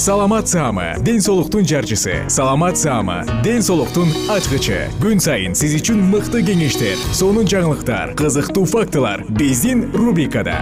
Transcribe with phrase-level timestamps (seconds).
[0.00, 2.24] саламат саама ден соолуктун жарчысы.
[2.28, 4.88] Саламат саама ден соолуктун ачкычы.
[4.96, 10.56] Күн сайын сиз үчүн мыкты кеңештер сонун жаңылыктар кызыктуу фактылар биздин рубрикада.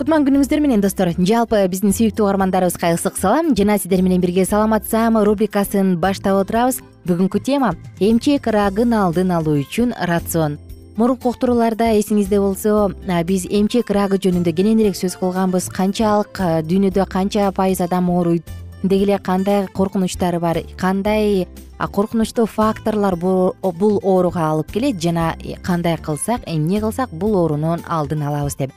[0.00, 1.12] Кутман күнүңүздөр менен достор.
[1.12, 3.52] Жалпы биздин сүйүктүү угармандарыбызга ысык салам.
[3.52, 9.60] Жана сиздер менен бирге саламат саама рубрикасын баштап отурабыз бүгүнкү тема эмчек рагын алдын алуу
[9.62, 10.58] үчүн рацион.
[10.96, 12.90] Мурунку уктурууларда эсиңизде болсо
[13.24, 15.70] биз эмчек рагы жөнүндө кененирээк сөз кылганбыз.
[15.72, 18.44] Канчалык дүйнөдө канча пайыз адам ооруйт?
[18.82, 20.60] Деги эле кандай коркунучтары бар?
[20.76, 25.00] Кандай коркунучтуу факторлор бул ооруга алып келет?
[25.00, 28.72] Жана кандай кылсак эмне кылсак бул оорунун алдын алабыз деп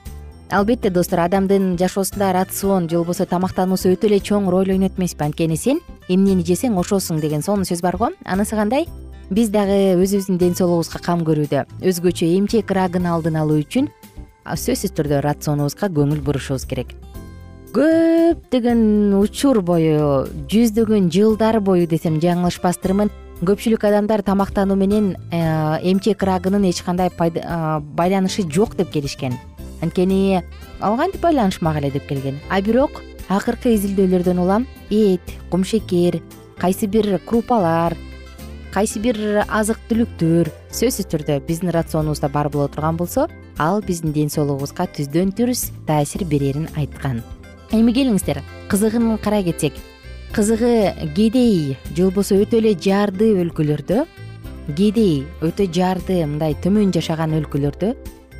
[0.49, 5.23] албетте достор адамдын жашоосунда рацион же болбосо тамактануусу өтө эле чоң роль ойнойт эмеспи.
[5.23, 8.09] Анткени сен эмнени жесең ошосуң деген сонун сөз бар го.
[8.25, 8.87] Анысы кандай?
[9.29, 13.87] Биз дагы өзүбүздүн ден соолугубузга кам көрүүдө өзгөчө эмчек рагын алдын алуу үчүн
[14.45, 16.93] сөзсүз түрдө рационубузга көңүл бурушубуз керек.
[17.73, 23.09] Көптөгөн учур бою жүздөгөн жылдар бою десем жаңылышпастырмын
[23.41, 25.39] көпчүлүк адамдар тамактануу менен э,
[25.81, 29.33] эмчек рагынын эч кандай байланышы жок деп келишкен
[29.83, 30.41] анткени
[30.79, 32.39] ал кантип байланышмак эле деп келген.
[32.49, 35.21] А бирок акыркы изилдөөлөрдөн улам эт
[35.51, 36.21] кумшекер
[36.57, 37.95] кайсы бир крупалар
[38.73, 43.27] кайсы бир азык түлүктөр сөзсүз түрдө биздин рационубузда бар боло турган болсо
[43.57, 47.21] ал биздин ден соолугубузга түздөн түз таасир берерин айткан.
[47.71, 49.73] Эми келиңиздер кызыгын карай кетсек.
[50.33, 54.05] Кызыгы кедей же болбосо өтө эле жарды өлкөлөрдө
[54.77, 57.93] кедей өтө жарды мындай төмөн жашаган өлкөлөрдө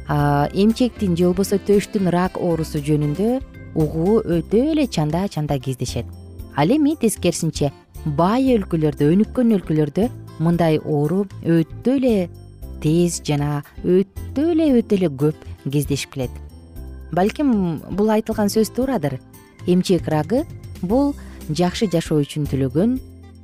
[0.07, 3.39] эмчектин же болбосо төштүн рак оорусу жөнүндө
[3.75, 6.05] угуу өтө эле чанда чанда кездешет.
[6.55, 7.71] Ал эми тескерисинче
[8.05, 10.09] бай өлкөлөрдө өнүккөн өлкөлөрдө
[10.39, 12.29] мындай оору өтө эле
[12.83, 16.31] тез жана өтө эле өтө эле көп кездешип келет.
[17.11, 19.19] Балким бул айтылган сөз туурадыр.
[19.67, 20.43] Эмчек рагы
[20.81, 21.13] бул
[21.49, 22.97] жакшы жашоо үчүн төлөгөн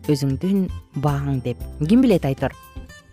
[0.10, 0.68] өзүңдүн
[1.00, 1.58] бааң деп.
[1.88, 2.54] Ким билет айтор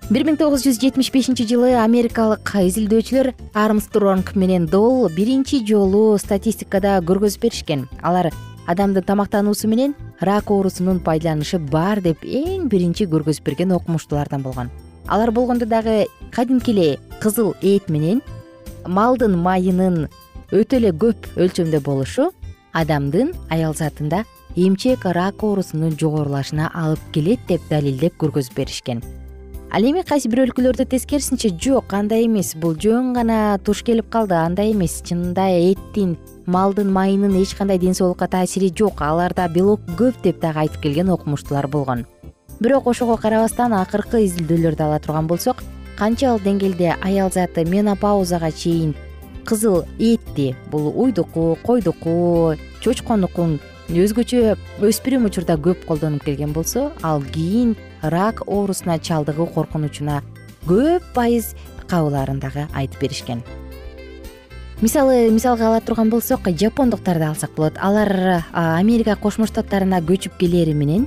[0.07, 7.01] бир миң тогуз жүз жетимиш бешинчи жылы америкалык изилдөөчүлөр армстронг менен дол биринчи жолу статистикада
[7.09, 7.83] көргөзүп беришкен.
[8.07, 8.29] Алар
[8.71, 14.71] адамдын тамактануусу менен рак оорусунун байланышы бар деп эң биринчи көргөзүп берген окумуштуулардан болгон.
[15.09, 18.23] Алар болгондо дагы кадимки эле кызыл эт менен
[18.87, 20.07] малдын майынын
[20.55, 22.31] өтө эле көп өлчөмдө болушу
[22.79, 24.23] адамдын аял затында
[24.55, 29.03] эмчек рак оорусунун жогорулашына алып келет деп далилдеп көргөзүп беришкен
[29.77, 32.55] ал эми кайсы бир өлкөлөрдө тескерисинче жок андай эмес.
[32.57, 35.03] Бул жөн гана туш келип калды андай эмес.
[35.05, 36.15] Чынында эттин
[36.47, 39.03] малдын майынын эч кандай ден соолукка таасири жок.
[39.05, 42.07] Аларда белок көп деп дагы айтып келген окумуштуулар болгон.
[42.59, 45.61] Бирок ошого карабастан акыркы изилдөөлөрдү ала турган болсок
[45.99, 48.95] канчалык деңгээлде аял заты менопаузага чейин
[49.45, 53.59] кызыл этти бул уйдуку койдуку чочконуку
[53.93, 60.23] өзгөчө өспүрүм учурда көп колдонуп келген болсо ал кийин рак оорусуна чалдыгуу коркунучуна
[60.67, 61.55] көп пайыз
[61.87, 63.43] кабылаарын дагы айтып беришкен.
[64.81, 67.79] Мисалы мисалга ала турган болсок жапондуктарды алсак болот.
[67.81, 71.07] Алар америка кошмо штаттарына көчүп келери менен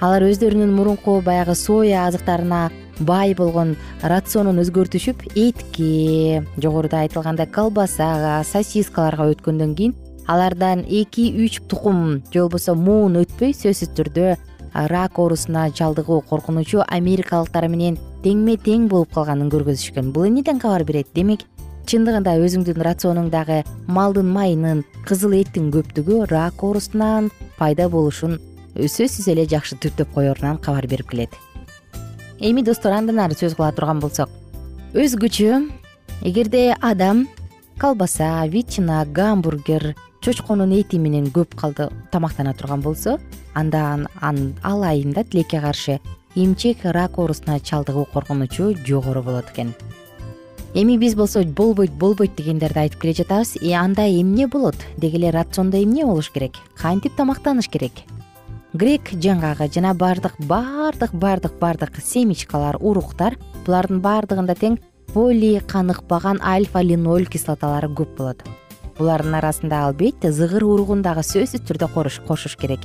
[0.00, 2.70] алар өздөрүнүн мурунку баягы соя азыктарына
[3.06, 9.94] бай болгон рационун өзгөртүшүп этке жогоруда айтылгандай колбасага сосискаларга өткөндөн кийин
[10.26, 14.34] алардан эки үч тукум же болбосо муун өтпөй сөзсүз түрдө
[14.74, 20.12] рак оорусуна чалдыгуу коркунучу америкалыктар менен теңме тең болуп калганын көргөзүшкөн.
[20.12, 21.08] Бул эмнеден кабар берет?
[21.14, 21.44] Демек
[21.86, 28.38] чындыгында өзүңдүн рационуңдагы малдын майынын кызыл эттин көптүгү рак оорусунан пайда болушун
[28.76, 31.34] сөзсүз эле жакшы түртөп коерунан кабар берип келет.
[32.40, 34.30] Эми достор андан ары сөз кыла турган болсок.
[34.94, 35.68] Өзгөчө
[36.22, 37.26] эгерде адам
[37.80, 41.56] колбаса ветчина гамбургер чочконун эти менен көп
[42.12, 43.18] тамактана турган болсо
[43.54, 44.06] анда
[44.62, 45.98] ал айында тилекке каршы
[46.36, 49.74] эмчек рак оорусуна чалдыгуу коркунучу жогору болот экен.
[50.74, 53.56] Эми биз болсо болбойт болбойт дегендерди айтып келе жатабыз.
[53.60, 54.76] Э анда эмне болот?
[54.96, 56.52] Деги эле рациондо эмне болуш керек?
[56.76, 57.92] Кантип тамактаныш керек?
[58.72, 63.36] Грек жаңгагы жана бардык баардык бардык бардык семечкалар уруктар
[63.66, 64.78] булардын баардыгында тең
[65.12, 68.40] поли каныкпаган альфа линоль кислоталары көп болот
[68.98, 71.88] булардын арасында албетте зыгыр уругун дагы сөзсүз түрдө
[72.26, 72.80] кошуш керек.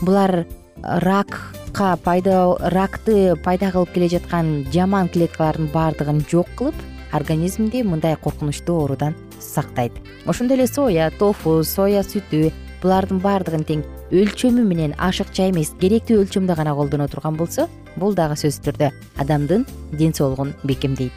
[0.00, 0.44] Булар
[0.82, 6.74] ракка пайда ракты пайда кылып келе жаткан жаман клеткалардын баардыгын жок кылып
[7.12, 9.92] организмди мындай коркунучтуу оорудан сактайт.
[10.26, 12.50] Ошондой эле соя тофу соя сүтү
[12.82, 18.36] булардын баардыгын тең өлчөмү менен ашыкча эмес керектүү өлчөмдө гана колдоно турган болсо бул дагы
[18.36, 18.90] сөзсүз түрдө
[19.22, 21.14] адамдын ден соолугун бекемдейт.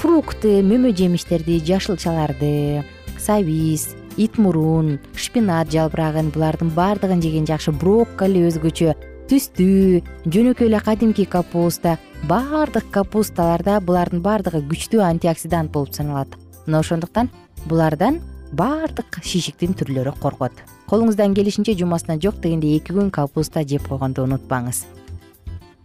[0.00, 2.82] Фрукты мөмө жемиштерди жашылчаларды
[3.26, 8.94] сабиз ит мурун шпинат жалбырагын булардын баардыгын жеген жакшы брокколи өзгөчө
[9.30, 11.96] түстүү жөнөкөй эле кадимки капуста
[12.30, 16.30] баардык капусталарда булардын баардыгы күчтүү антиоксидант болуп саналат.
[16.66, 17.30] Мына ошондуктан
[17.66, 18.20] булардан
[18.52, 24.84] баардык шишиктин түрлөрү коркот колуңуздан келишинче жумасына жок дегенде эки күн капуста жеп койгонду унутпаңыз.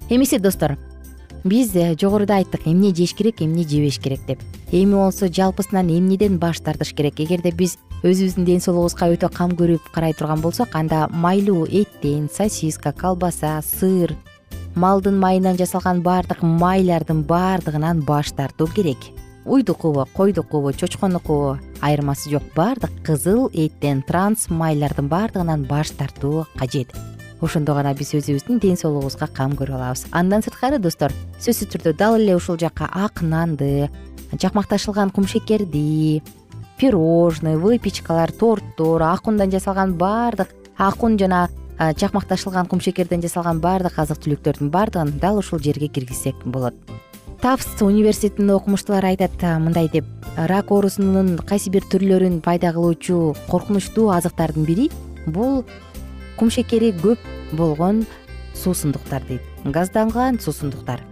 [0.09, 0.77] Эмесе достор
[1.43, 4.39] биз э, жогоруда айттык эмне жеш керек эмне жебеш керек деп.
[4.71, 7.19] Эми болсо жалпысынан эмнеден баш тартыш керек?
[7.19, 12.93] Эгерде биз өзүбүздүн ден соолугубузга өтө кам көрүп карай турган болсок анда майлуу эттен сосиска
[12.93, 14.15] колбаса сыр
[14.75, 18.97] малдын майынан жасалган баардык майлардын баардыгынан баш тартуу керек.
[19.45, 22.43] Уйдукубу койдукубу чочконукубу айырмасы жок.
[22.55, 26.93] Баардык кызыл эттен транс майлардын баардыгынан баш тартуу кажет
[27.41, 30.05] ошондо гана биз өзүбүздүн ден соолугубузга кам көрө алабыз.
[30.11, 33.89] Андан сырткары достор сөзсүз түрдө дал эле ушул жака ак нанды
[34.31, 36.21] жакмакташылган кумшекерди
[36.77, 44.21] пирожный выпечкалар торттор ак ундан жасалган баардык ак ун жана чакмакташылган кумшекерден жасалган баардык азык
[44.23, 46.75] түлүктөрдүн баардыгын дал ушул жерге киргизсек болот.
[47.41, 50.05] Тафс университетинин окумуштуулары айтат мындай деп.
[50.37, 54.91] Рак оорусунун кайсы бир түрлөрүн пайда кылуучу коркунучтуу азыктардын бири
[55.25, 55.65] бул
[56.41, 57.21] кумшекери көп
[57.53, 58.01] болгон
[58.57, 59.41] суусундуктар дейт.
[59.63, 61.03] Газдалган суусундуктар.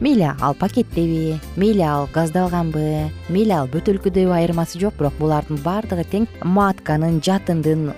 [0.00, 6.28] Мейли ал пакеттеби мейли ал газдалганбы мейли ал бөтөлкөдөбү айырмасы жок бирок булардын баардыгы тең
[6.42, 7.92] матканын жатындын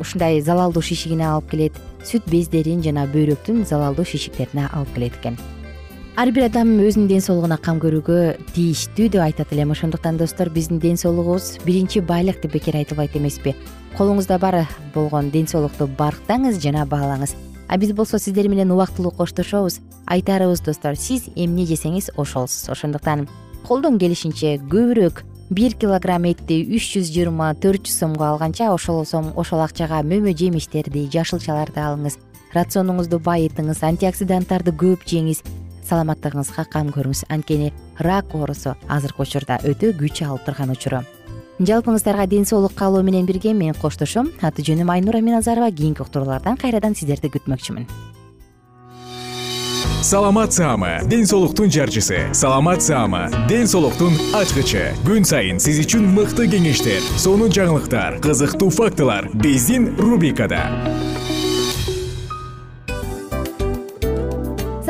[0.00, 1.76] ушундай залалдуу шишигине алып келет.
[2.06, 5.38] Сүт бездерин жана бөйрөктүн залалдуу шишиктерине алып келет экен
[6.16, 8.18] ар бир адам өзүнүн ден соолугуна кам көрүүгө
[8.56, 13.52] тийиштүү деп айтат элем ошондуктан достор биздин ден соолугубуз биринчи байлык деп бекер айтылбайт эмеспи.
[13.98, 14.62] Колуңузда бар
[14.94, 17.34] болгон ден соолукту барктаңыз жана баалаңыз
[17.68, 19.80] а биз болсо сиздер менен убактылуу коштошобуз.
[20.06, 22.70] Айтарыбыз достор сиз эмне жесеңиз ошолсуз.
[22.72, 23.28] Ошондуктан
[23.68, 25.20] колдон келишинче көбүрөөк
[25.50, 30.32] бир килограмм этти үч жүз жыйырма төрт жүз сомго алганча ошол сом ошол акчага мөмө
[30.32, 32.16] жемиштерди жашылчаларды алыңыз.
[32.56, 35.42] Рационуңузду байытыңыз антиоксиданттарды көп жеңиз
[35.88, 37.26] саламаттыгыңызга кам көрүңүз.
[37.30, 41.04] Анткени рак оорусу азыркы учурда өтө күч алып турган учуру.
[41.60, 45.70] Жалпыңыздарга ден соолук каалоо менен бирге мен коштошом аты жөнүм айнура миназарова.
[45.70, 47.88] Кийинки уктуруулардан кайрадан сиздерди күтмөкчүмүн.
[50.06, 52.28] Саламат саама ден соолуктун жарчысы.
[52.32, 54.92] Саламат саама ден соолуктун ачкычы.
[55.02, 59.26] Күн сайын сиз үчүн мыкты кеңештер сонун жаңылыктар кызыктуу фактылар.
[59.34, 60.60] Биздин рубрикада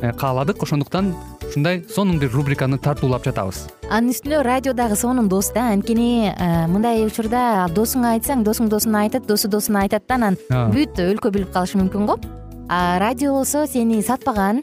[0.00, 0.62] кааладык.
[0.62, 1.14] Ошондуктан
[1.48, 3.66] ушундай сонун бир рубриканы тартуулап жатабыз.
[3.90, 9.06] Анын үстүнө радио дагы сонун дос да анткени э, мындай учурда досуңа айтсаң досуң досуна
[9.06, 12.20] айтат досу досуна айтат да анан бүт өлкө билип калышы мүмкүн го.
[12.68, 14.62] А радио болсо сени сатпаган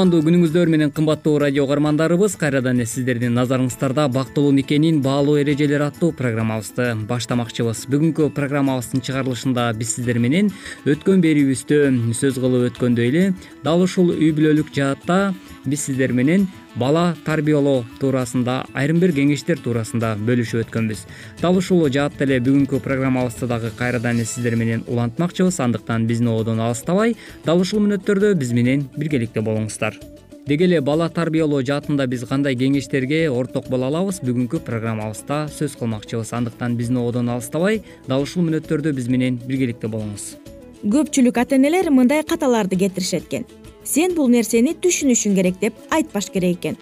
[0.00, 6.14] кутмандуу күнүңүздөр менен кымбаттуу радио угармандарыбыз кайрадан эле сиздердин назарыңыздарда бактылуу никенин баалуу эрежелери аттуу
[6.16, 7.82] программабызды баштамакчыбыз.
[7.92, 10.48] Бүгүнкү программабыздын чыгарылышында биз сиздер менен
[10.88, 11.82] өткөн берүүбүздө
[12.16, 13.26] сөз кылып өткөндөй эле
[13.60, 20.14] дал ушул үй бүлөлүк жаатта биз сиздер менен бала тарбиялоо туурасында айрым бир кеңештер туурасында
[20.26, 21.04] бөлүшүп өткөнбүз.
[21.40, 25.60] Дал ушул жаатта эле бүгүнкү программабызды дагы кайрадан эле сиздер менен улантмакчыбыз.
[25.60, 29.98] Андыктан биздин ободон алыстабай дал ушул мүнөттөрдө биз менен биргеликте болуңуздар.
[30.46, 36.32] Деги эле бала тарбиялоо жаатында биз кандай кеңештерге орток боло алабыз бүгүнкү программабызда сөз кылмакчыбыз.
[36.32, 40.36] Андыктан биздин ободон алыстабай дал ушул мүнөттөрдө биз менен биргеликте болуңуз.
[40.80, 43.44] Көпчүлүк ата энелер мындай каталарды кетиришет экен
[43.90, 46.76] сен бул нерсени түшүнүшүң керек деп айтпаш керек экен.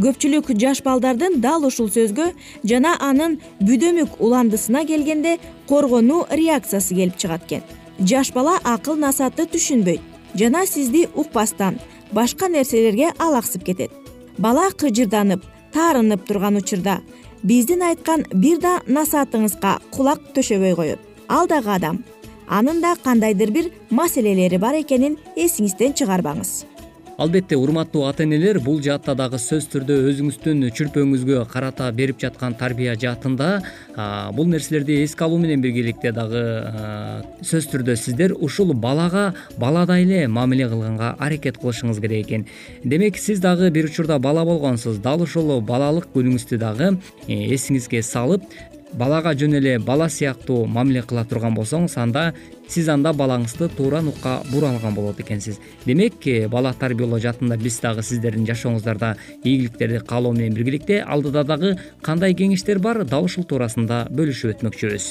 [0.00, 2.30] Көпчүлүк жаш балдардын дал ушул сөзгө
[2.64, 5.38] жана анын бүдөмүк уландысына келгенде
[5.68, 7.62] коргонуу реакциясы келип чыгат экен.
[8.00, 11.80] Жаш бала акыл насаатты түшүнбөйт жана сизди укпастан
[12.12, 13.90] башка нерселерге алаксып кетет.
[14.38, 17.00] Бала кыжырданып таарынып турган учурда
[17.42, 20.98] биздин айткан бир да насаатыңызга кулак төшөбөй коет
[21.28, 22.02] ал дагы адам
[22.50, 26.52] анын да кандайдыр бир маселелери бар экенин эсиңизден чыгарбаңыз.
[27.20, 32.94] Албетте урматтуу ата энелер бул жаатта дагы сөзсүз түрдө өзүңүздүн чүлпөңүзгө карата берип жаткан тарбия
[32.96, 33.48] жаатында
[34.32, 36.40] бул нерселерди эске алуу менен биргеликте дагы
[37.42, 42.46] сөзсүз түрдө сиздер ушул балага баладай эле мамиле кылганга аракет кылышыңыз керек экен.
[42.84, 46.94] Демек сиз дагы бир учурда бала болгонсуз дал ушул балалык күнүңүздү дагы
[47.28, 48.48] э, эсиңизге салып
[48.92, 52.32] балага жөн эле бала сыяктуу мамиле кыла турган болсоңуз анда
[52.68, 55.60] сиз анда балаңызды туура нукка бура алган болот экенсиз.
[55.84, 61.76] Демек э, бала тарбиялоо жаатында биз дагы сиздердин жашооңуздарда ийгиликтерди каалоо менен биргеликте алдыда дагы
[62.02, 65.08] кандай кеңештер бар дал ушул туурасында бөлүшүп өтмөкчүбүз.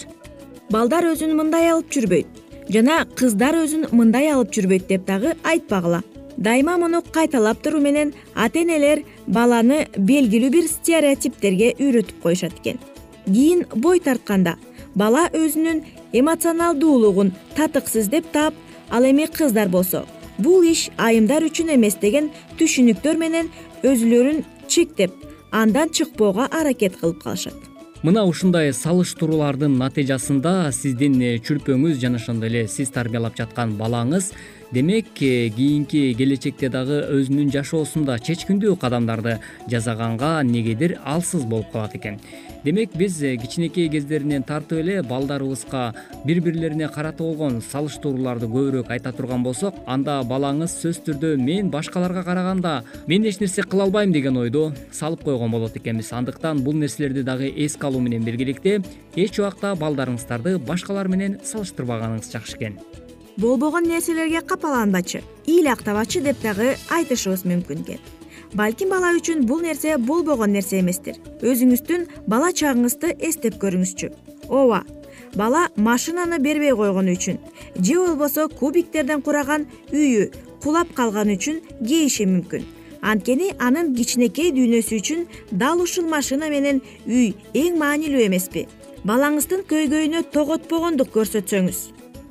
[0.70, 6.04] Балдар өзүн мындай алып жүрбөйт жана кыздар өзүн мындай алып жүрбөйт деп дагы айтпагыла.
[6.38, 12.80] Дайыма муну кайталап туруу менен ата энелер баланы белгилүү бир стереотиптерге үйрөтүп коюшат экен
[13.30, 14.58] кийин бой тартканда
[14.96, 15.84] бала өзүнүн
[16.14, 18.54] эмоционалдуулугун татыксыз деп таап
[18.90, 20.06] ал эми кыздар болсо
[20.38, 23.50] бул иш айымдар үчүн эмес деген түшүнүктөр менен
[23.84, 25.12] өзүлөрүн чектеп
[25.52, 27.58] андан чыкпоого аракет кылып калышат.
[28.00, 34.32] Мына ушундай салыштыруулардын натыйжасында сиздин чүрпөңүз жана ошондой эле сиз тарбиялап жаткан балаңыз
[34.72, 42.22] демек э, кийинки келечекте дагы өзүнүн жашоосунда чечкиндүү кадамдарды жасаганга эмнегедир алсыз болуп калат экен
[42.64, 45.94] демек биз э, кичинекей кездеринен тартып эле балдарыбызга
[46.26, 52.24] бири бирлерине карата болгон салыштырууларды көбүрөөк айта турган болсок анда балаңыз сөзсүз түрдө мен башкаларга
[52.28, 56.12] караганда мен эч нерсе кыла албайм деген ойдо салып койгон болот экенбиз.
[56.12, 58.82] Андыктан бул нерселерди дагы эске алуу менен биргеликте
[59.16, 62.80] эч убакта балдарыңыздарды башкалар менен салыштырбаганыңыз жакшы экен.
[63.38, 68.19] Болбогон нерселерге капаланбачы ыйлактабачы деп дагы айтышыбыз мүмкүн экен
[68.54, 71.18] балким бала үчүн бул нерсе болбогон нерсе эместир.
[71.42, 74.10] Өзүңүздүн бала чагыңызды эстеп көрүңүзчү.
[74.50, 74.84] Ооба
[75.36, 77.38] бала машинаны бербей койгону үчүн
[77.76, 80.32] же болбосо кубиктерден кураган үйү
[80.64, 82.66] кулап калганы үчүн кейиши мүмкүн.
[83.02, 88.68] Анткени анын кичинекей дүйнөсү үчүн дал ушул машина менен үй эң маанилүү эмеспи.
[89.06, 91.80] Балаңыздын көйгөйүнө тоготпогондук көрсөтсөңүз.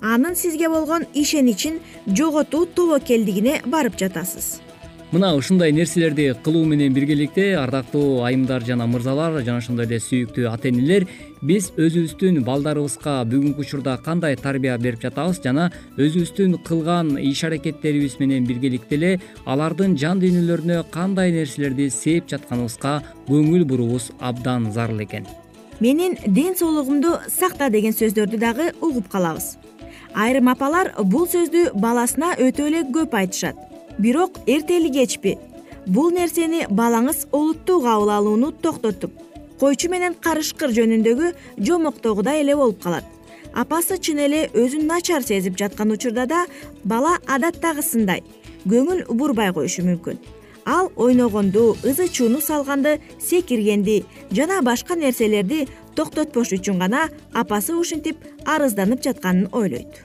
[0.03, 4.68] Анын сизге болгон ишеничин жоготуу тобокелдигине барып жатасыз
[5.13, 10.69] мына ушундай нерселерди кылуу менен биргеликте ардактуу айымдар жана мырзалар жана ошондой эле сүйүктүү ата
[10.69, 11.07] энелер
[11.41, 18.45] биз өзүбүздүн балдарыбызга бүгүнкү учурда кандай тарбия берип жатабыз жана өзүбүздүн кылган иш аракеттерибиз менен
[18.45, 19.13] биргеликте эле
[19.47, 22.99] алардын жан дүйнөлөрүнө кандай нерселерди сээп жатканыбызга
[23.31, 25.25] көңүл буруубуз абдан зарыл экен.
[25.81, 29.57] Менин ден соолугумду сакта деген сөздөрдү дагы угуп калабыз.
[30.13, 33.57] Айрым апалар бул сөздү баласына өтө эле көп айтышат
[33.99, 35.37] бирок эртели кечпи.
[35.87, 39.13] Бул нерсени балаңыз олуттуу кабыл алууну токтотуп
[39.59, 43.05] койчу менен карышкыр жөнүндөгү жомоктогудай эле болуп калат.
[43.55, 46.45] Апасы чын эле өзүн начар сезип жаткан учурда да
[46.85, 48.23] бала адаттагысындай
[48.67, 50.19] көңүл бурбай коюшу мүмкүн.
[50.69, 59.03] Ал ойногонду ызы чууну салганды секиргенди жана башка нерселерди токтотпош үчүн гана апасы ушинтип арызданып
[59.03, 60.05] жатканын ойлойт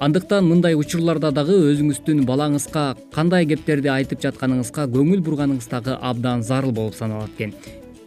[0.00, 2.82] андыктан мындай учурларда дагы өзүңүздүн балаңызга
[3.14, 7.54] кандай кептерди айтып жатканыңызга көңүл бурганыңыз дагы абдан зарыл болуп саналат экен.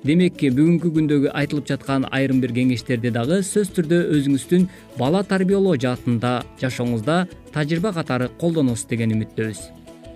[0.06, 4.68] Демек бүгүнкү күндөгү айтылып жаткан айрым бир кеңештерди дагы сөзсүз түрдө өзүңүздүн
[5.00, 7.18] бала тарбиялоо жаатында жашооңузда
[7.56, 9.66] тажрыйба катары колдоносуз деген үмүттөбүз.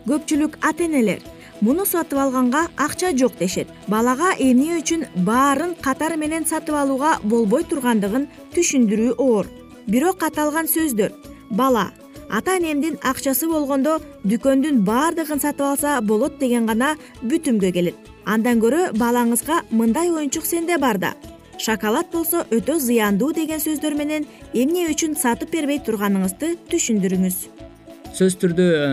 [0.06, 1.26] Көпчүлүк ата энелер
[1.62, 3.68] муну сатып алганга акча жок дешет.
[3.88, 9.50] Балага эмне үчүн баарын катар менен сатып алууга болбой тургандыгын түшүндүрүү оор.
[9.88, 11.92] Бирок аталган сөздөр бала.
[12.30, 17.96] Ата энемдин акчасы болгондо дүкөндүн баардыгын сатып алса болот деген гана бүтүмгө келет.
[18.26, 21.14] Андан көрө балаңызга мындай оюнчук сенде бар да.
[21.58, 27.38] Шоколад болсо өтө зыяндуу деген сөздөр менен эмне үчүн сатып бербей турганыңызды түшүндүрүңүз.
[28.14, 28.88] Сөзсүз түрдө э,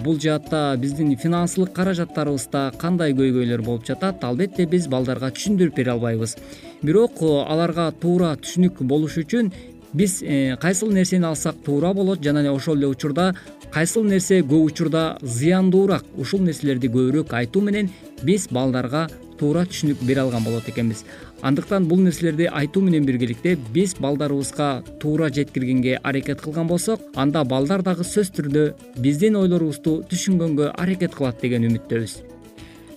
[0.00, 6.38] бул жаатта биздин финансылык каражаттарыбызда кандай көйгөйлөр болуп жатат албетте биз балдарга түшүндүрүп бере албайбыз.
[6.80, 9.52] Бирок э, аларга туура түшүнүк болуш үчүн
[9.94, 13.34] биз э, кайсыл нерсени алсак туура болот жана ошол эле учурда
[13.72, 17.90] кайсыл нерсе көп учурда зыяндуураак ушул нерселерди көбүрөөк айтуу менен
[18.22, 21.04] биз балдарга туура түшүнүк бере алган болот экенбиз.
[21.42, 27.82] Андыктан бул нерселерди айтуу менен биргеликте биз балдарыбызга туура жеткиргенге аракет кылган болсок анда балдар
[27.82, 28.66] дагы сөзсүз түрдө
[28.98, 32.20] биздин ойлорубузду түшүнгөнгө аракет кылат деген үмүттөбүз.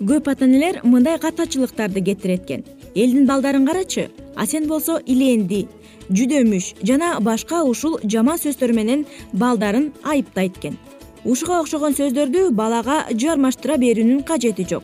[0.06, 5.66] Көп ата энелер мындай катачылыктарды кетирет экен элдин балдарын карачы а сен болсо иленди
[6.10, 10.78] жүдөмүш жана башка ушул жаман сөздөр менен балдарын айыптайт экен
[11.26, 14.84] ушуга окшогон сөздөрдү балага жармаштыра берүүнүн кажети жок.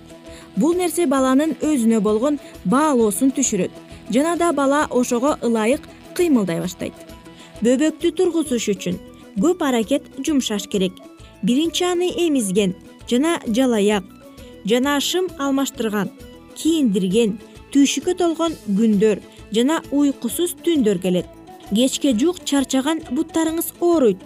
[0.58, 3.72] Бул нерсе баланын өзүнө болгон баалоосун түшүрөт
[4.10, 5.86] жана да бала ошого ылайык
[6.18, 6.94] кыймылдай баштайт.
[7.62, 8.98] Бөбөктү тургузуш үчүн
[9.38, 10.98] көп аракет жумшаш керек.
[11.44, 12.74] Биринчи аны эмизген
[13.08, 14.04] жана жалаяк
[14.66, 16.10] жана шым алмаштырган
[16.58, 17.38] кийиндирген
[17.72, 19.22] түйшүккө толгон күндөр
[19.56, 21.28] жана уйкусуз түндөр келет.
[21.72, 24.20] Кечке жуук чарчаган буттарыңыз ооруйт.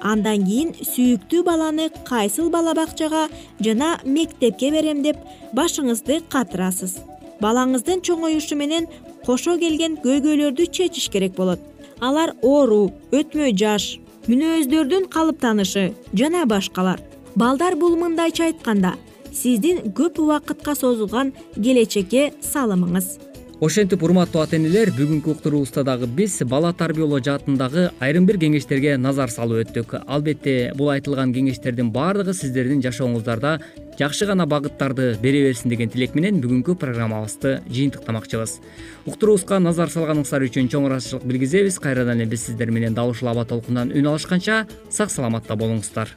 [0.00, 3.28] Андан кийин сүйүктүү баланы кайсыл бала бакчага
[3.60, 5.16] жана мектепке берем деп
[5.56, 6.98] башыңызды катырасыз.
[7.40, 8.88] Балаңыздын чоңоюшу менен
[9.26, 11.60] кошо келген көйгөйлөрдү чечиш керек болот.
[12.00, 17.00] Алар оору өтмө жаш мүнөздөрдүн калыптанышы жана башкалар.
[17.36, 18.96] Балдар бул мындайча айтканда
[19.32, 23.29] сиздин көп убакытка созулган келечекке салымыңыз
[23.60, 29.28] ошентип урматтуу ата энелер бүгүнкү уктуруубузда дагы биз бала тарбиялоо жаатындагы айрым бир кеңештерге назар
[29.28, 29.98] салып өттүк.
[30.06, 33.58] Албетте бул айтылган кеңештердин баардыгы сиздердин жашооңуздарда
[34.00, 38.56] жакшы гана багыттарды бере берсин деген тилек менен бүгүнкү программабызды жыйынтыктамакчыбыз.
[39.04, 41.78] Уктуруубузга назар салганыңыздар үчүн чоң ыраазычылык билгизебиз.
[41.84, 46.16] Кайрадан эле биз сиздер менен дал ушул аба толкундан үн алышканча сак саламатта болуңуздар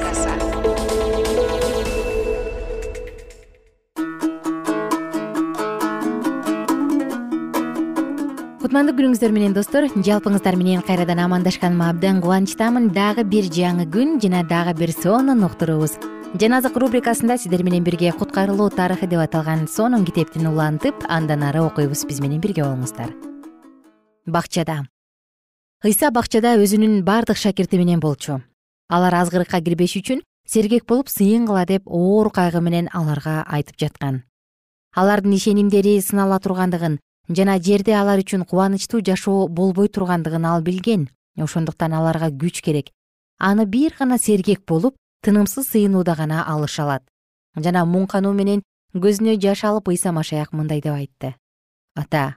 [8.81, 9.85] кутмандуу күнүңүздөр менен достор.
[9.93, 12.87] Жалпыңыздар менен кайрадан амандашканыма абдан кубанычтамын.
[12.89, 15.99] Дагы бир жаңы күн жана дагы бир сонун уктуруубуз.
[16.41, 21.61] Жан азык рубрикасында сиздер менен бирге куткарылуу тарыхы деп аталган сонун китептин улантып андан ары
[21.61, 23.13] окуйбуз биз менен бирге болуңуздар.
[24.25, 24.87] Бакчада.
[25.85, 28.39] Ыйса бакчада өзүнүн бардык шакирти менен болчу.
[28.89, 34.23] Алар азгырыкка кирбеш үчүн сергек болуп сыйын кыла деп оор кайгы менен аларга айтып жаткан.
[34.95, 36.97] Алардын ишенимдери сынала тургандыгын
[37.29, 41.09] жана жерде алар үчүн кубанычтуу жашоо болбой тургандыгын ал билген.
[41.37, 42.91] Ошондуктан аларга күч керек.
[43.39, 47.03] Аны бир гана сергек болуп тынымсыз сыйынууда гана алыша алат.
[47.55, 51.35] Жана муң кануу менен көзүнө жаш алып ыйса машаяк мындай деп айтты.
[51.95, 52.35] Ата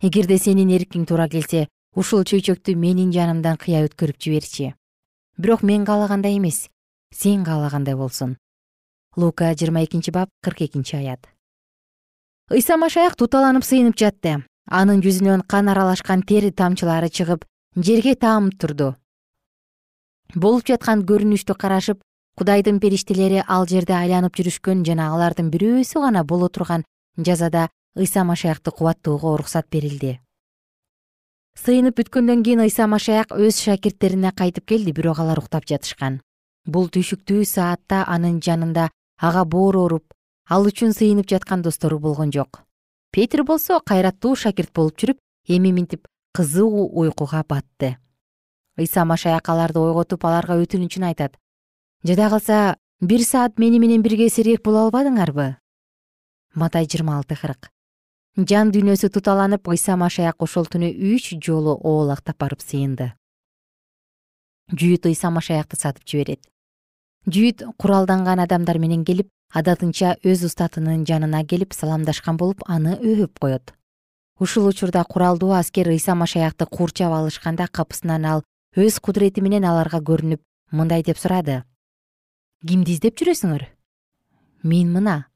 [0.00, 4.74] эгерде сенин эркиң туура келсе ушул чөйчөктү менин жанымдан кыя өткөрүп жиберчи.
[5.38, 6.68] Бирок мен каалагандай эмес
[7.14, 8.36] сен каалагандай болсун
[9.16, 11.28] лука жыйырма экинчи бап кырк экинчи аят
[12.52, 14.44] ыйса машаяк туталанып сыйынып жатты.
[14.68, 17.44] Анын жүзүнөн кан аралашкан тери тамчылары чыгып
[17.76, 18.94] жерге таанып турду.
[20.34, 22.02] Болуп жаткан көрүнүштү карашып
[22.36, 26.84] кудайдын периштелери ал жерде айланып жүрүшкөн жана алардын бирөөсү гана боло турган
[27.16, 30.18] жазада ыйса машаякты кубаттоого уруксат берилди.
[31.54, 36.20] Сыйынып бүткөндөн кийин ыйса машаяк өз шакирттерине кайтып келди бирок алар уктап жатышкан.
[36.66, 38.88] Бул түйшүктүү саатта анын жанында
[39.20, 40.13] ага боор ооруп
[40.48, 42.62] ал үчүн сыйынып жаткан достору болгон жок.
[43.10, 47.96] Петир болсо кайраттуу шакирт болуп жүрүп эми минтип кызуу уйкуга батты.
[48.76, 51.36] Ыйса машаяк аларды ойготуп аларга өтүнүчүн айтат.
[52.04, 55.56] Жада калса бир саат мени менен бирге сергек боло албадыңарбы?
[56.54, 57.70] Матай жыйырма алты кырк
[58.34, 63.12] жан дүйнөсү туталанып ыйса машаяк ошол түнү үч жолу оолактап барып сыйынды.
[64.74, 66.42] Жүйүт ыйса машаякты сатып жиберет.
[67.30, 73.72] Жүйүт куралданган адамдар менен келип адатынча өз устатынын жанына келип саламдашкан болуп аны өбүп коет.
[74.40, 78.42] Ушул учурда куралдуу аскер ыйса машаякты курчап алышканда капысынан ал
[78.76, 81.62] өз кудурети менен аларга көрүнүп мындай деп сурады.
[82.66, 83.62] Кимди издеп жүрөсүңөр?
[84.64, 85.26] Мен мына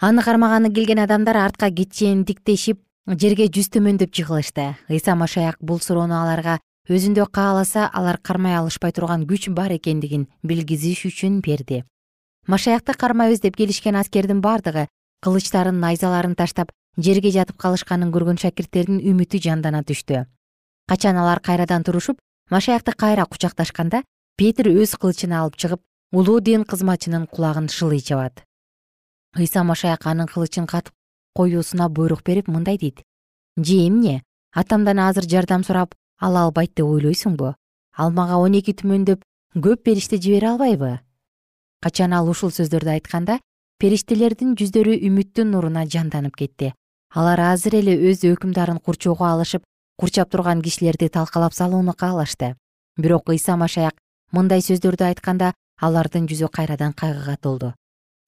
[0.00, 4.72] аны кармаганы келген адамдар артка кетчендиктешип жерге жүз төмөндөп жыгылышты.
[4.88, 11.04] Ыйса машаяк бул суроону аларга өзүндө кааласа алар кармай алышпай турган күч бар экендигин билгизиш
[11.10, 11.82] үчүн берди
[12.46, 14.86] машаякты кармай издеп келишкен аскердин бардыгы
[15.22, 20.26] кылычтарын найзаларын таштап жерге жатып калышканын көргөн шакирттердин үмүтү жандана түштү.
[20.88, 22.18] Качан алар кайрадан турушуп
[22.50, 24.02] машаякты кайра кучакташканда
[24.36, 25.82] петир өз кылычын алып чыгып
[26.12, 28.44] улуу дин кызматчынын кулагын шылый чабат
[29.36, 30.94] ыйса машаяк анын кылычын катып
[31.34, 33.02] коюусуна буйрук берип мындай дейт.
[33.56, 34.22] Же эмне?
[34.52, 37.54] Атамдан азыр жардам сурап ала албайт деп ойлойсуңбу?
[37.96, 39.22] Ал мага он эки түмөндөп
[39.54, 41.00] көп периште жибере албайбы
[41.82, 43.38] качан ал ушул сөздөрдү айтканда
[43.80, 46.72] периштелердин жүздөрү үмүттүн нуруна жанданып кетти.
[47.14, 49.62] Алар азыр эле өз өкүмдарын курчоого алышып
[49.96, 52.54] курчап турган кишилерди талкалап салууну каалашты.
[52.96, 53.96] Бирок ыйса машаяк
[54.32, 57.74] мындай сөздөрдү айтканда алардын жүзү кайрадан кайгыга толду.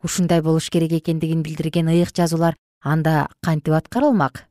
[0.05, 4.45] Ушундай болуш керек экендигин билдирген ыйык жазуулар анда кантип аткарылмак?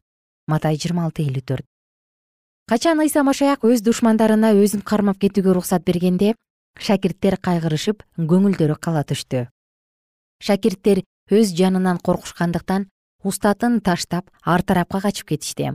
[0.48, 1.66] Матай жыйырма алты элүү төрт.
[2.68, 6.34] Качан ыйса машаяк өз душмандарына өзүн кармап кетүүгө уруксат бергенде
[6.80, 9.48] шакирттер кайгырышып көңүлдөрү кала түштү.
[10.44, 12.88] Шакирттер өз жанынан коркушкандыктан
[13.24, 15.74] устатын таштап ар тарапка качып кетишти.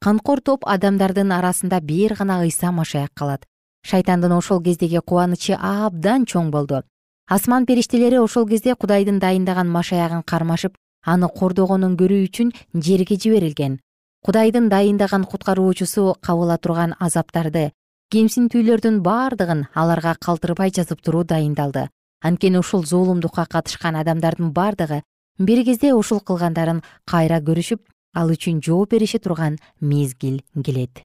[0.00, 3.44] Канкор топ адамдардын арасында бир гана ыйса машаяк калат.
[3.84, 6.82] Шайтандын ошол кездеги кубанычы абдан чоң болду.
[7.28, 13.80] Асман периштелери ошол кезде кудайдын дайындаган машаягын кармашып аны кордогонун көрүү үчүн жерге жиберилген.
[14.24, 17.72] Кудайдын дайындаган куткаруучусу кабыла турган азаптарды
[18.08, 21.88] кемсинтүүлөрдүн бардыгын аларга калтырбай жазып туруу дайындалды.
[22.24, 25.02] Анткени ушул зулумдукка катышкан адамдардын бардыгы
[25.38, 27.84] бир кезде ушул кылгандарын кайра көрүшүп
[28.16, 31.02] ал үчүн жооп берише турган мезгил келет.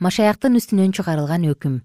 [0.00, 1.80] Машаяктын үстүнөн чыгарылган өкүм.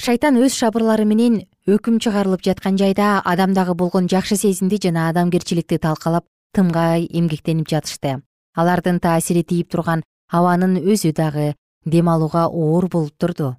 [0.00, 6.24] Шайтан өз шабырлары менен өкүм чыгарылып жаткан жайда адамдагы болгон жакшы сезимди жана адамгерчиликти талкалап
[6.54, 8.22] тымгай эмгектенип жатышты.
[8.56, 10.02] Алардын таасири тийип турган
[10.32, 11.54] абанын өзү дагы
[11.90, 13.56] дем алууга оор болуп турду.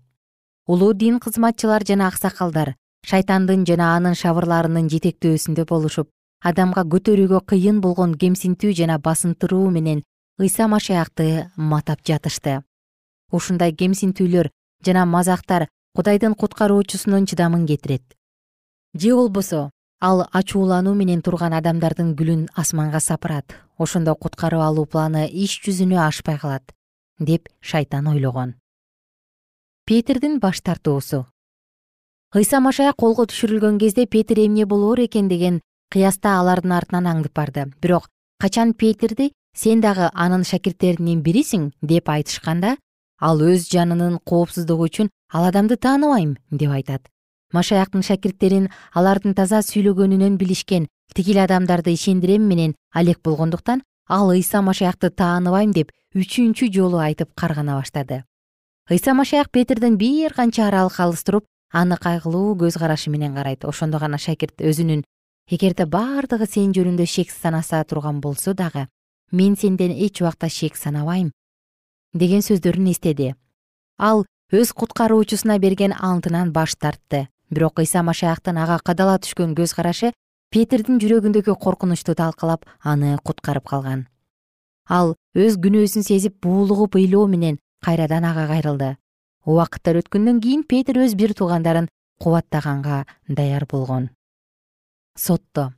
[0.68, 2.76] Улуу дин кызматчылар жана аксакалдар
[3.10, 6.10] шайтандын жана анын шабырларынын жетектөөсүндө болушуп
[6.44, 10.04] адамга көтөрүүгө кыйын болгон кемсинтүү жана басынтыруу менен
[10.40, 12.62] ыйса машаякты матап жатышты.
[13.32, 14.52] Ушундай кемсинтүүлөр
[14.86, 18.04] жана мазактар кудайдын куткаруучусунун чыдамын кетирет.
[18.94, 23.56] Же болбосо ал ачуулануу менен турган адамдардын гүлүн асманга сапырат.
[23.78, 26.76] Ошондо куткарып алуу планы иш жүзүнө ашпай калат
[27.20, 28.56] деп шайтан ойлогон.
[29.86, 31.26] Петирдин баш тартуусу.
[32.36, 37.66] Ыйса машаяк колго түшүрүлгөн кезде петир эмне болоор экен деген кыяста алардын артынан аңдып барды.
[37.82, 41.72] Бирок качан петирди сен дагы анын шакирттеринин бирисиң?
[41.82, 42.78] деп айтышканда
[43.20, 47.10] ал өз жанынын коопсуздугу үчүн ал адамды тааныбайм деп айтат.
[47.52, 55.12] Машаяктын шакирттерин алардын таза сүйлөгөнүнөн билишкен тигил адамдарды ишендирем менен алек болгондуктан ал ыйса машаякты
[55.14, 58.24] тааныбайм деп үчүнчү жолу айтып каргана баштады.
[58.90, 63.66] Ыйса машаяк петирден бир канча аралык алыс туруп аны кайгылуу көз карашы менен карайт.
[63.66, 65.04] Ошондо гана шакирт өзүнүн
[65.48, 68.88] эгерде бардыгы сен жөнүндө шек санаса турган болсо дагы
[69.32, 71.32] мен сенден эч убакта шек санабайм
[72.14, 73.36] деген сөздөрүн эстеди.
[73.98, 77.28] Ал өз куткаруучусуна берген антынан баш тартты.
[77.50, 80.14] Бирок ыйса машаяктын ага кадала түшкөн көз карашы
[80.50, 84.08] петирдин жүрөгүндөгү коркунучту талкалап аны куткарып калган.
[84.90, 88.96] Ал өз күнөөсүн сезип буулугуп ыйлоо менен кайрадан ага кайрылды.
[89.46, 94.10] Убакыттар өткөндөн кийин петир өз бир туугандарын кубаттаганга даяр болгон.
[95.16, 95.74] Сотто.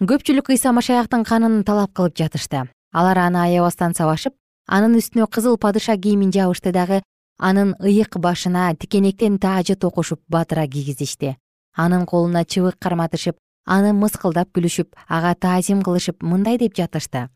[0.00, 2.68] Көпчүлүк ыйса машаяктын канын талап кылып жатышты.
[2.92, 7.02] Алар аны аябастан сабашып анын үстүнө кызыл падыша кийимин жабышты дагы
[7.38, 11.36] анын ыйык башына тикенектен таажы токушуп батыра кийгизишти
[11.76, 17.28] анын колуна чыбык карматышып аны мыскылдап күлүшүп ага таазим кылышып мындай деп жатышты.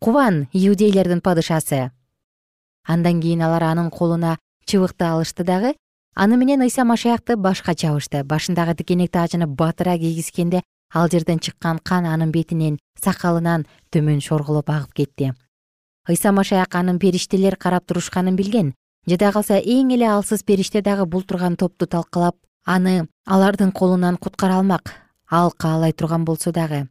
[0.00, 1.90] Кубан иудейлердин падышасы!
[2.86, 5.74] Андан кийин алар анын колуна чыбыкты алышты дагы
[6.14, 12.06] аны менен ыйса машаякты башка чабышты башындагы тикенек таажыны батыра кийгизгенде ал жерден чыккан кан
[12.06, 15.32] анын бетинен сакалынан төмөн шоргулуп агып кетти.
[16.08, 18.74] Ыйса машаяк анын периштелер карап турушканын билген.
[19.06, 24.58] Жада калса эң эле алсыз периште дагы бул турган топту талкалап аны алардын колунан куткара
[24.58, 25.01] алмак
[25.32, 26.88] ал каалай турган болсо дагы.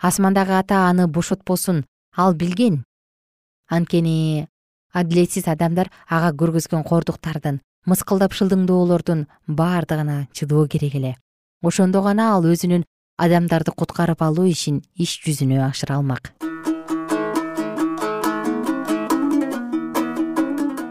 [0.00, 1.84] Асмандагы ата аны бошотпосун
[2.16, 2.84] ал билген.
[3.68, 4.48] Анткени
[4.92, 11.16] адилетсиз адамдар ага көргөзгөн кордуктардын мыскылдап шылдыңдоолордун бардыгына чыдоо керек эле.
[11.62, 12.86] Ошондо гана ал өзүнүн
[13.18, 16.32] адамдарды куткарып алуу ишин иш жүзүнө ашыра алмак.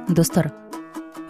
[0.08, 0.52] Достор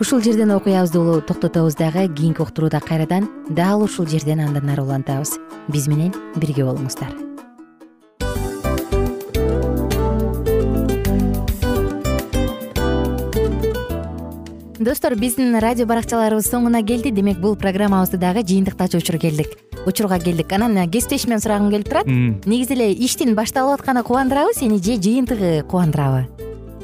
[0.01, 5.37] ушул жерден окуябызды токтотобуз дагы кийинки уктурууда кайрадан дал ушул жерден андан ары улантабыз.
[5.67, 7.13] Биз менен бирге болуңуздар.
[14.79, 17.11] Достор биздин радио баракчаларыбыз соңуна келди.
[17.11, 19.53] Демек бул программабызды дагы жыйынтыктачу учур келдик.
[19.85, 20.51] Учурга келдик.
[20.51, 22.07] Анан кесиптешимден сурагым келип турат.
[22.07, 26.50] Негизи эле иштин башталып атканы кубандырабы сени же жыйынтыгы кубандырабы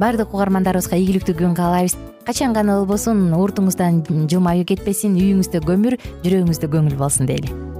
[0.00, 1.96] баардык угармандарыбызга ийгиликтүү күн каалайбыз.
[2.26, 7.75] Качан гана болбосун уртуңуздан жылмаюу кетпесин үйүңүздө көмүр жүрөгүңүздө көңүл болсун дейли